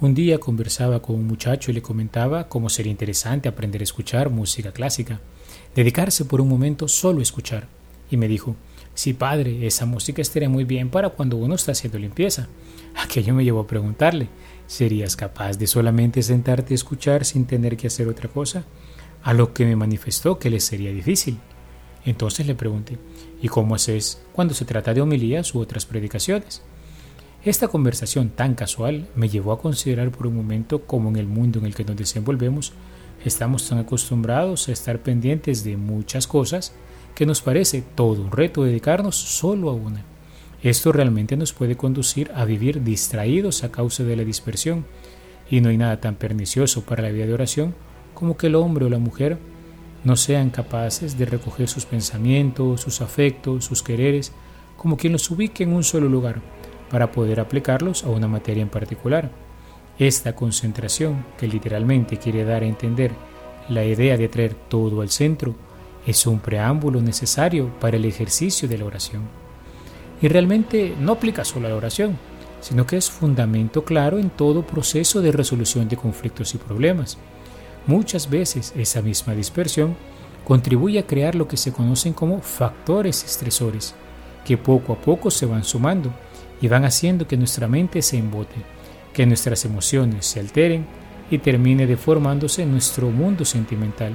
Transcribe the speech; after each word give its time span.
Un 0.00 0.14
día 0.14 0.38
conversaba 0.38 1.02
con 1.02 1.16
un 1.16 1.26
muchacho 1.26 1.72
y 1.72 1.74
le 1.74 1.82
comentaba 1.82 2.48
cómo 2.48 2.68
sería 2.68 2.92
interesante 2.92 3.48
aprender 3.48 3.80
a 3.80 3.84
escuchar 3.84 4.30
música 4.30 4.70
clásica, 4.70 5.20
dedicarse 5.74 6.24
por 6.24 6.40
un 6.40 6.48
momento 6.48 6.86
solo 6.86 7.18
a 7.18 7.22
escuchar. 7.22 7.66
Y 8.08 8.16
me 8.16 8.28
dijo, 8.28 8.54
sí 8.94 9.12
padre, 9.12 9.66
esa 9.66 9.86
música 9.86 10.22
estaría 10.22 10.48
muy 10.48 10.62
bien 10.62 10.88
para 10.88 11.08
cuando 11.08 11.36
uno 11.36 11.56
está 11.56 11.72
haciendo 11.72 11.98
limpieza. 11.98 12.46
Aquello 12.94 13.34
me 13.34 13.42
llevó 13.42 13.58
a 13.58 13.66
preguntarle, 13.66 14.28
¿serías 14.68 15.16
capaz 15.16 15.58
de 15.58 15.66
solamente 15.66 16.22
sentarte 16.22 16.74
a 16.74 16.76
escuchar 16.76 17.24
sin 17.24 17.46
tener 17.46 17.76
que 17.76 17.88
hacer 17.88 18.06
otra 18.06 18.28
cosa? 18.28 18.66
A 19.24 19.34
lo 19.34 19.52
que 19.52 19.66
me 19.66 19.74
manifestó 19.74 20.38
que 20.38 20.48
le 20.48 20.60
sería 20.60 20.92
difícil. 20.92 21.40
Entonces 22.04 22.46
le 22.46 22.54
pregunté, 22.54 22.98
¿y 23.42 23.48
cómo 23.48 23.74
haces 23.74 24.22
cuando 24.32 24.54
se 24.54 24.64
trata 24.64 24.94
de 24.94 25.00
homilías 25.00 25.56
u 25.56 25.58
otras 25.58 25.86
predicaciones? 25.86 26.62
Esta 27.44 27.68
conversación 27.68 28.30
tan 28.30 28.54
casual 28.54 29.06
me 29.14 29.28
llevó 29.28 29.52
a 29.52 29.60
considerar 29.60 30.10
por 30.10 30.26
un 30.26 30.34
momento 30.34 30.82
cómo 30.82 31.08
en 31.08 31.16
el 31.16 31.28
mundo 31.28 31.60
en 31.60 31.66
el 31.66 31.74
que 31.74 31.84
nos 31.84 31.96
desenvolvemos 31.96 32.72
estamos 33.24 33.68
tan 33.68 33.78
acostumbrados 33.78 34.68
a 34.68 34.72
estar 34.72 34.98
pendientes 34.98 35.62
de 35.62 35.76
muchas 35.76 36.26
cosas 36.26 36.72
que 37.14 37.26
nos 37.26 37.40
parece 37.40 37.82
todo 37.94 38.22
un 38.22 38.32
reto 38.32 38.64
dedicarnos 38.64 39.14
solo 39.14 39.70
a 39.70 39.72
una. 39.72 40.04
Esto 40.64 40.90
realmente 40.90 41.36
nos 41.36 41.52
puede 41.52 41.76
conducir 41.76 42.32
a 42.34 42.44
vivir 42.44 42.82
distraídos 42.82 43.62
a 43.62 43.70
causa 43.70 44.02
de 44.02 44.16
la 44.16 44.24
dispersión, 44.24 44.84
y 45.48 45.60
no 45.60 45.68
hay 45.68 45.78
nada 45.78 46.00
tan 46.00 46.16
pernicioso 46.16 46.82
para 46.82 47.04
la 47.04 47.10
vida 47.10 47.26
de 47.26 47.34
oración 47.34 47.74
como 48.14 48.36
que 48.36 48.48
el 48.48 48.56
hombre 48.56 48.84
o 48.84 48.90
la 48.90 48.98
mujer 48.98 49.38
no 50.02 50.16
sean 50.16 50.50
capaces 50.50 51.16
de 51.16 51.24
recoger 51.24 51.68
sus 51.68 51.86
pensamientos, 51.86 52.80
sus 52.80 53.00
afectos, 53.00 53.64
sus 53.64 53.84
quereres, 53.84 54.32
como 54.76 54.96
quien 54.96 55.12
los 55.12 55.30
ubique 55.30 55.62
en 55.62 55.72
un 55.72 55.84
solo 55.84 56.08
lugar, 56.08 56.40
para 56.90 57.12
poder 57.12 57.40
aplicarlos 57.40 58.04
a 58.04 58.08
una 58.08 58.28
materia 58.28 58.62
en 58.62 58.68
particular. 58.68 59.30
Esta 59.98 60.34
concentración, 60.34 61.24
que 61.38 61.48
literalmente 61.48 62.18
quiere 62.18 62.44
dar 62.44 62.62
a 62.62 62.66
entender 62.66 63.12
la 63.68 63.84
idea 63.84 64.16
de 64.16 64.28
traer 64.28 64.54
todo 64.54 65.00
al 65.00 65.10
centro, 65.10 65.54
es 66.06 66.26
un 66.26 66.38
preámbulo 66.38 67.00
necesario 67.00 67.68
para 67.80 67.96
el 67.96 68.04
ejercicio 68.04 68.68
de 68.68 68.78
la 68.78 68.84
oración. 68.84 69.22
Y 70.22 70.28
realmente 70.28 70.94
no 70.98 71.12
aplica 71.12 71.44
solo 71.44 71.66
a 71.66 71.70
la 71.70 71.76
oración, 71.76 72.16
sino 72.60 72.86
que 72.86 72.96
es 72.96 73.10
fundamento 73.10 73.84
claro 73.84 74.18
en 74.18 74.30
todo 74.30 74.66
proceso 74.66 75.20
de 75.20 75.32
resolución 75.32 75.88
de 75.88 75.96
conflictos 75.96 76.54
y 76.54 76.58
problemas. 76.58 77.18
Muchas 77.86 78.28
veces 78.28 78.72
esa 78.76 79.02
misma 79.02 79.34
dispersión 79.34 79.96
contribuye 80.44 80.98
a 80.98 81.06
crear 81.06 81.34
lo 81.34 81.46
que 81.46 81.56
se 81.56 81.72
conocen 81.72 82.12
como 82.12 82.40
factores 82.40 83.22
estresores, 83.24 83.94
que 84.44 84.56
poco 84.56 84.94
a 84.94 84.96
poco 85.00 85.30
se 85.30 85.46
van 85.46 85.64
sumando 85.64 86.12
y 86.60 86.68
van 86.68 86.84
haciendo 86.84 87.26
que 87.26 87.36
nuestra 87.36 87.68
mente 87.68 88.02
se 88.02 88.18
embote, 88.18 88.56
que 89.12 89.26
nuestras 89.26 89.64
emociones 89.64 90.26
se 90.26 90.40
alteren 90.40 90.86
y 91.30 91.38
termine 91.38 91.86
deformándose 91.86 92.64
nuestro 92.66 93.10
mundo 93.10 93.44
sentimental, 93.44 94.12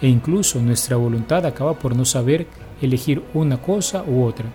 e 0.00 0.08
incluso 0.08 0.60
nuestra 0.60 0.96
voluntad 0.96 1.46
acaba 1.46 1.78
por 1.78 1.96
no 1.96 2.04
saber 2.04 2.46
elegir 2.82 3.22
una 3.34 3.60
cosa 3.60 4.04
u 4.06 4.24
otra. 4.24 4.46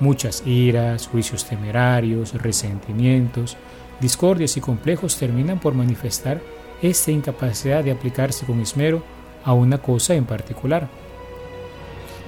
Muchas 0.00 0.46
iras, 0.46 1.08
juicios 1.08 1.44
temerarios, 1.44 2.34
resentimientos, 2.34 3.56
discordias 4.00 4.56
y 4.56 4.60
complejos 4.60 5.16
terminan 5.16 5.60
por 5.60 5.74
manifestar 5.74 6.40
esta 6.82 7.10
incapacidad 7.10 7.84
de 7.84 7.90
aplicarse 7.90 8.46
con 8.46 8.60
esmero 8.60 9.02
a 9.44 9.52
una 9.52 9.78
cosa 9.78 10.14
en 10.14 10.24
particular. 10.24 10.88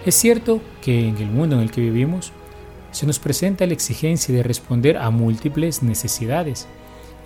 Es 0.05 0.17
cierto 0.17 0.61
que 0.83 1.09
en 1.09 1.17
el 1.17 1.31
mundo 1.31 1.57
en 1.57 1.63
el 1.63 1.71
que 1.71 1.81
vivimos 1.81 2.33
se 2.93 3.07
nos 3.07 3.19
presenta 3.19 3.67
la 3.67 3.73
exigencia 3.73 4.35
de 4.35 4.43
responder 4.43 4.99
a 4.99 5.11
múltiples 5.11 5.83
necesidades 5.83 6.69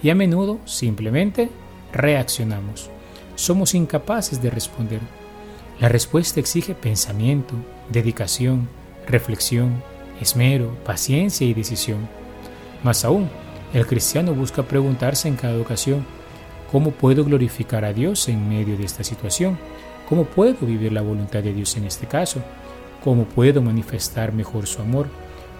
y 0.03 0.11
a 0.11 0.15
menudo 0.15 0.59
simplemente 0.65 1.51
reaccionamos. 1.93 2.91
Somos 3.35 3.75
incapaces 3.75 4.41
de 4.41 4.51
responder. 4.51 5.01
La 5.81 5.89
respuesta 5.89 6.41
exige 6.41 6.75
pensamiento, 6.75 7.55
dedicación, 7.91 8.69
reflexión, 9.07 9.83
esmero, 10.21 10.75
paciencia 10.85 11.47
y 11.47 11.53
decisión. 11.53 12.09
Más 12.83 13.05
aún, 13.05 13.29
el 13.75 13.87
cristiano 13.87 14.35
busca 14.35 14.63
preguntarse 14.63 15.29
en 15.29 15.37
cada 15.37 15.61
ocasión, 15.61 16.07
¿cómo 16.71 16.93
puedo 16.93 17.25
glorificar 17.25 17.85
a 17.85 17.93
Dios 17.93 18.29
en 18.29 18.49
medio 18.49 18.79
de 18.79 18.85
esta 18.85 19.05
situación? 19.05 19.59
¿Cómo 20.09 20.25
puedo 20.25 20.65
vivir 20.67 20.93
la 20.93 21.03
voluntad 21.03 21.43
de 21.43 21.53
Dios 21.53 21.77
en 21.77 21.85
este 21.85 22.07
caso? 22.07 22.41
¿Cómo 23.03 23.25
puedo 23.25 23.61
manifestar 23.61 24.33
mejor 24.33 24.67
su 24.67 24.81
amor? 24.81 25.09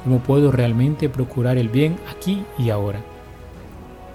Cómo 0.07 0.21
puedo 0.21 0.53
realmente 0.53 1.09
procurar 1.09 1.59
el 1.59 1.69
bien 1.69 1.99
aquí 2.09 2.45
y 2.57 2.71
ahora. 2.71 3.01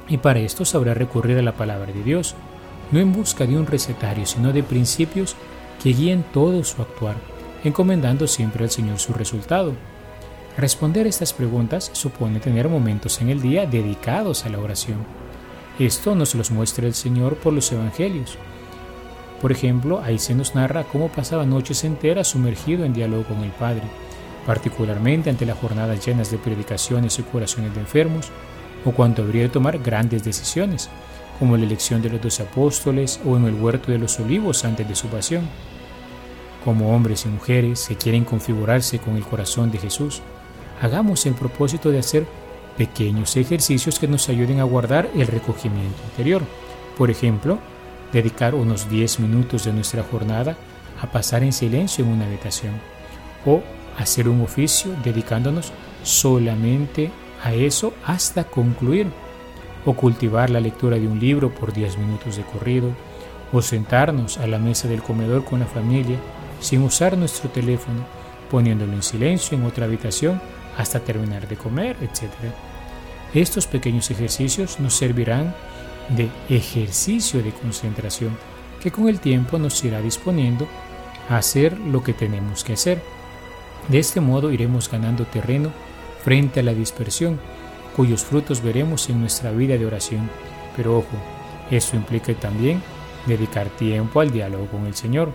Y 0.07 0.19
para 0.19 0.39
esto 0.39 0.63
sabrá 0.63 0.93
recurrir 0.93 1.37
a 1.37 1.41
la 1.41 1.51
palabra 1.51 1.91
de 1.91 2.01
Dios, 2.01 2.33
no 2.93 3.01
en 3.01 3.11
busca 3.11 3.45
de 3.45 3.57
un 3.57 3.67
recetario, 3.67 4.25
sino 4.25 4.53
de 4.53 4.63
principios 4.63 5.35
que 5.83 5.91
guíen 5.91 6.23
todo 6.31 6.63
su 6.63 6.81
actuar, 6.81 7.17
encomendando 7.65 8.25
siempre 8.25 8.63
al 8.63 8.71
Señor 8.71 8.99
su 8.99 9.11
resultado. 9.11 9.73
Responder 10.57 11.07
estas 11.07 11.33
preguntas 11.33 11.91
supone 11.91 12.39
tener 12.39 12.69
momentos 12.69 13.19
en 13.19 13.27
el 13.27 13.41
día 13.41 13.65
dedicados 13.65 14.45
a 14.45 14.49
la 14.49 14.59
oración. 14.59 14.99
Esto 15.77 16.15
nos 16.15 16.35
los 16.35 16.51
muestra 16.51 16.87
el 16.87 16.93
Señor 16.93 17.35
por 17.35 17.51
los 17.51 17.69
Evangelios. 17.69 18.37
Por 19.41 19.51
ejemplo, 19.51 19.99
ahí 20.01 20.19
se 20.19 20.35
nos 20.35 20.55
narra 20.55 20.85
cómo 20.85 21.09
pasaba 21.09 21.45
noches 21.45 21.83
enteras 21.83 22.29
sumergido 22.29 22.85
en 22.85 22.93
diálogo 22.93 23.25
con 23.25 23.43
el 23.43 23.51
Padre, 23.51 23.83
particularmente 24.45 25.29
ante 25.29 25.45
las 25.45 25.57
jornadas 25.57 26.05
llenas 26.05 26.31
de 26.31 26.37
predicaciones 26.37 27.19
y 27.19 27.23
curaciones 27.23 27.73
de 27.73 27.81
enfermos, 27.81 28.31
o 28.85 28.91
cuando 28.91 29.23
habría 29.23 29.43
de 29.43 29.49
tomar 29.49 29.79
grandes 29.79 30.23
decisiones, 30.23 30.89
como 31.39 31.57
la 31.57 31.63
elección 31.63 32.01
de 32.01 32.09
los 32.09 32.21
dos 32.21 32.39
apóstoles 32.39 33.19
o 33.25 33.37
en 33.37 33.45
el 33.45 33.55
huerto 33.55 33.91
de 33.91 33.97
los 33.97 34.19
olivos 34.19 34.63
antes 34.65 34.87
de 34.87 34.95
su 34.95 35.07
pasión. 35.07 35.47
Como 36.63 36.95
hombres 36.95 37.25
y 37.25 37.29
mujeres 37.29 37.87
que 37.87 37.95
quieren 37.95 38.23
configurarse 38.23 38.99
con 38.99 39.15
el 39.15 39.23
corazón 39.23 39.71
de 39.71 39.79
Jesús, 39.79 40.21
hagamos 40.81 41.25
el 41.25 41.33
propósito 41.33 41.89
de 41.89 41.99
hacer 41.99 42.25
pequeños 42.77 43.35
ejercicios 43.37 43.99
que 43.99 44.07
nos 44.07 44.29
ayuden 44.29 44.59
a 44.59 44.63
guardar 44.63 45.09
el 45.15 45.27
recogimiento 45.27 46.01
interior. 46.11 46.43
Por 46.97 47.09
ejemplo, 47.09 47.57
dedicar 48.11 48.53
unos 48.55 48.89
10 48.89 49.19
minutos 49.21 49.65
de 49.65 49.73
nuestra 49.73 50.03
jornada 50.03 50.57
a 51.01 51.07
pasar 51.07 51.43
en 51.43 51.53
silencio 51.53 52.05
en 52.05 52.11
una 52.11 52.25
habitación 52.25 52.73
o 53.45 53.61
hacer 53.97 54.29
un 54.29 54.41
oficio 54.41 54.95
dedicándonos 55.03 55.71
solamente 56.03 57.11
a 57.43 57.53
eso 57.53 57.93
hasta 58.05 58.43
concluir, 58.43 59.07
o 59.85 59.93
cultivar 59.93 60.49
la 60.49 60.59
lectura 60.59 60.97
de 60.97 61.07
un 61.07 61.19
libro 61.19 61.53
por 61.53 61.73
10 61.73 61.97
minutos 61.97 62.37
de 62.37 62.43
corrido, 62.43 62.91
o 63.51 63.61
sentarnos 63.61 64.37
a 64.37 64.47
la 64.47 64.59
mesa 64.59 64.87
del 64.87 65.01
comedor 65.01 65.43
con 65.43 65.59
la 65.59 65.65
familia 65.65 66.17
sin 66.59 66.83
usar 66.83 67.17
nuestro 67.17 67.49
teléfono, 67.49 68.05
poniéndolo 68.49 68.93
en 68.93 69.03
silencio 69.03 69.57
en 69.57 69.65
otra 69.65 69.85
habitación 69.85 70.41
hasta 70.77 70.99
terminar 70.99 71.47
de 71.47 71.57
comer, 71.57 71.97
etc. 72.01 72.31
Estos 73.33 73.65
pequeños 73.65 74.09
ejercicios 74.11 74.79
nos 74.79 74.93
servirán 74.93 75.55
de 76.09 76.29
ejercicio 76.49 77.41
de 77.41 77.51
concentración 77.51 78.37
que 78.81 78.91
con 78.91 79.07
el 79.07 79.19
tiempo 79.19 79.57
nos 79.57 79.83
irá 79.83 80.01
disponiendo 80.01 80.67
a 81.29 81.37
hacer 81.37 81.77
lo 81.79 82.03
que 82.03 82.13
tenemos 82.13 82.63
que 82.63 82.73
hacer 82.73 83.01
de 83.87 83.99
este 83.99 84.21
modo 84.21 84.51
iremos 84.51 84.89
ganando 84.89 85.25
terreno 85.25 85.71
frente 86.23 86.59
a 86.59 86.63
la 86.63 86.73
dispersión, 86.73 87.39
cuyos 87.95 88.23
frutos 88.23 88.61
veremos 88.61 89.09
en 89.09 89.19
nuestra 89.19 89.51
vida 89.51 89.77
de 89.77 89.85
oración. 89.85 90.29
Pero 90.75 90.97
ojo, 90.97 91.17
eso 91.69 91.95
implica 91.95 92.33
también 92.33 92.81
dedicar 93.27 93.69
tiempo 93.69 94.21
al 94.21 94.31
diálogo 94.31 94.67
con 94.67 94.85
el 94.85 94.95
Señor. 94.95 95.31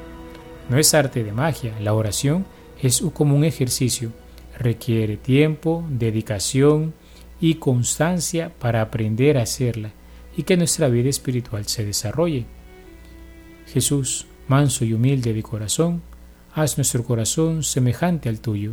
No 0.68 0.78
es 0.78 0.94
arte 0.94 1.22
de 1.22 1.32
magia, 1.32 1.74
la 1.80 1.94
oración 1.94 2.46
es 2.82 3.02
como 3.12 3.36
un 3.36 3.44
ejercicio, 3.44 4.12
requiere 4.58 5.16
tiempo, 5.16 5.84
dedicación 5.88 6.94
y 7.40 7.54
constancia 7.54 8.52
para 8.58 8.80
aprender 8.80 9.38
a 9.38 9.42
hacerla 9.42 9.92
y 10.36 10.42
que 10.42 10.56
nuestra 10.56 10.88
vida 10.88 11.08
espiritual 11.08 11.66
se 11.66 11.84
desarrolle. 11.84 12.46
Jesús, 13.66 14.26
manso 14.48 14.84
y 14.84 14.92
humilde 14.92 15.32
de 15.32 15.42
corazón, 15.42 16.02
haz 16.56 16.78
nuestro 16.78 17.04
corazón 17.04 17.62
semejante 17.62 18.30
al 18.30 18.40
tuyo. 18.40 18.72